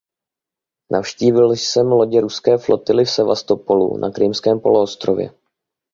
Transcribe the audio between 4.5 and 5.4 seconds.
poloostrově.